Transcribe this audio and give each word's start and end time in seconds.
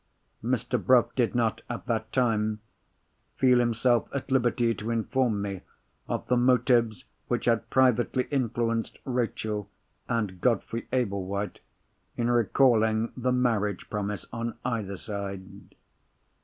Mr. 0.43 0.83
Bruff 0.83 1.13
did 1.13 1.35
not, 1.35 1.61
at 1.69 1.85
that 1.85 2.11
time, 2.11 2.59
feel 3.37 3.59
himself 3.59 4.09
at 4.11 4.31
liberty 4.31 4.73
to 4.73 4.89
inform 4.89 5.43
me 5.43 5.61
of 6.07 6.25
the 6.27 6.35
motives 6.35 7.05
which 7.27 7.45
had 7.45 7.69
privately 7.69 8.23
influenced 8.31 8.97
Rachel 9.05 9.69
and 10.09 10.41
Godfrey 10.41 10.87
Ablewhite 10.91 11.59
in 12.17 12.31
recalling 12.31 13.11
the 13.15 13.31
marriage 13.31 13.91
promise, 13.91 14.25
on 14.33 14.57
either 14.65 14.97
side. 14.97 15.75